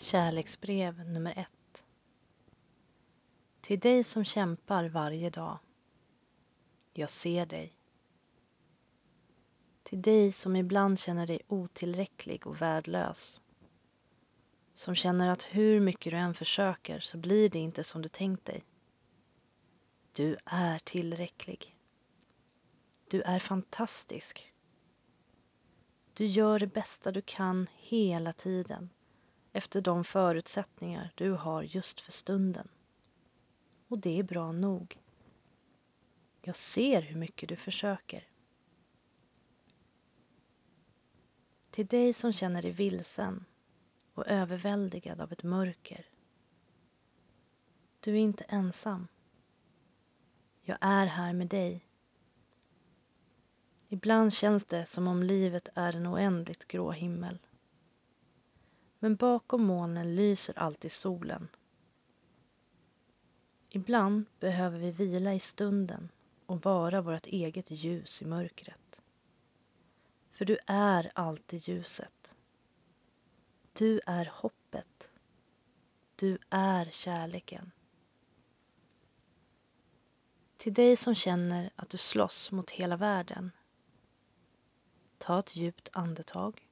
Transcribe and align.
Kärleksbrev 0.00 1.08
nummer 1.08 1.38
ett. 1.38 1.84
Till 3.60 3.80
dig 3.80 4.04
som 4.04 4.24
kämpar 4.24 4.88
varje 4.88 5.30
dag. 5.30 5.58
Jag 6.92 7.10
ser 7.10 7.46
dig. 7.46 7.76
Till 9.82 10.02
dig 10.02 10.32
som 10.32 10.56
ibland 10.56 10.98
känner 10.98 11.26
dig 11.26 11.40
otillräcklig 11.48 12.46
och 12.46 12.62
värdelös. 12.62 13.42
Som 14.74 14.94
känner 14.94 15.30
att 15.30 15.42
hur 15.42 15.80
mycket 15.80 16.12
du 16.12 16.16
än 16.16 16.34
försöker 16.34 17.00
så 17.00 17.18
blir 17.18 17.48
det 17.48 17.58
inte 17.58 17.84
som 17.84 18.02
du 18.02 18.08
tänkt 18.08 18.44
dig. 18.44 18.64
Du 20.12 20.36
är 20.44 20.78
tillräcklig. 20.78 21.76
Du 23.08 23.22
är 23.22 23.38
fantastisk. 23.38 24.52
Du 26.14 26.26
gör 26.26 26.58
det 26.58 26.66
bästa 26.66 27.12
du 27.12 27.22
kan 27.22 27.66
hela 27.76 28.32
tiden 28.32 28.90
efter 29.52 29.80
de 29.80 30.04
förutsättningar 30.04 31.12
du 31.14 31.30
har 31.30 31.62
just 31.62 32.00
för 32.00 32.12
stunden. 32.12 32.68
Och 33.88 33.98
det 33.98 34.18
är 34.18 34.22
bra 34.22 34.52
nog. 34.52 34.98
Jag 36.42 36.56
ser 36.56 37.02
hur 37.02 37.16
mycket 37.16 37.48
du 37.48 37.56
försöker. 37.56 38.28
Till 41.70 41.86
dig 41.86 42.12
som 42.12 42.32
känner 42.32 42.62
dig 42.62 42.70
vilsen 42.70 43.44
och 44.14 44.26
överväldigad 44.26 45.20
av 45.20 45.32
ett 45.32 45.42
mörker. 45.42 46.06
Du 48.00 48.12
är 48.12 48.18
inte 48.20 48.44
ensam. 48.44 49.08
Jag 50.62 50.78
är 50.80 51.06
här 51.06 51.32
med 51.32 51.46
dig. 51.46 51.84
Ibland 53.88 54.32
känns 54.32 54.64
det 54.64 54.86
som 54.86 55.06
om 55.06 55.22
livet 55.22 55.68
är 55.74 55.96
en 55.96 56.06
oändligt 56.06 56.68
grå 56.68 56.90
himmel. 56.90 57.38
Men 58.98 59.16
bakom 59.16 59.64
molnen 59.64 60.16
lyser 60.16 60.58
alltid 60.58 60.92
solen. 60.92 61.48
Ibland 63.68 64.24
behöver 64.40 64.78
vi 64.78 64.90
vila 64.90 65.34
i 65.34 65.40
stunden 65.40 66.08
och 66.46 66.62
vara 66.62 67.00
vårt 67.00 67.26
eget 67.26 67.70
ljus 67.70 68.22
i 68.22 68.24
mörkret. 68.24 69.02
För 70.32 70.44
du 70.44 70.58
är 70.66 71.12
alltid 71.14 71.68
ljuset. 71.68 72.36
Du 73.72 74.00
är 74.06 74.30
hoppet. 74.32 75.10
Du 76.16 76.38
är 76.50 76.84
kärleken. 76.84 77.70
Till 80.56 80.74
dig 80.74 80.96
som 80.96 81.14
känner 81.14 81.70
att 81.76 81.90
du 81.90 81.98
slåss 81.98 82.52
mot 82.52 82.70
hela 82.70 82.96
världen. 82.96 83.50
Ta 85.18 85.38
ett 85.38 85.56
djupt 85.56 85.88
andetag 85.92 86.67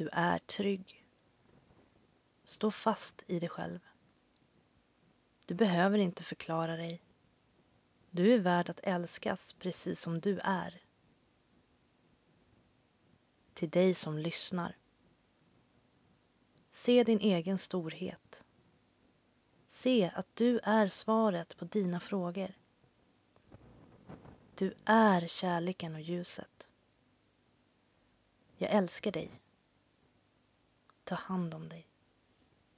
Du 0.00 0.08
är 0.12 0.38
trygg. 0.38 1.06
Stå 2.44 2.70
fast 2.70 3.24
i 3.26 3.38
dig 3.38 3.48
själv. 3.48 3.80
Du 5.46 5.54
behöver 5.54 5.98
inte 5.98 6.22
förklara 6.22 6.76
dig. 6.76 7.02
Du 8.10 8.34
är 8.34 8.38
värd 8.38 8.70
att 8.70 8.80
älskas 8.82 9.52
precis 9.52 10.00
som 10.00 10.20
du 10.20 10.38
är. 10.38 10.82
Till 13.54 13.70
dig 13.70 13.94
som 13.94 14.18
lyssnar. 14.18 14.76
Se 16.70 17.04
din 17.04 17.20
egen 17.20 17.58
storhet. 17.58 18.42
Se 19.68 20.10
att 20.14 20.36
du 20.36 20.58
är 20.58 20.88
svaret 20.88 21.56
på 21.56 21.64
dina 21.64 22.00
frågor. 22.00 22.54
Du 24.54 24.74
är 24.84 25.26
kärleken 25.26 25.94
och 25.94 26.00
ljuset. 26.00 26.70
Jag 28.56 28.70
älskar 28.70 29.12
dig. 29.12 29.30
Ta 31.10 31.16
hand 31.16 31.54
om 31.54 31.68
dig. 31.68 31.89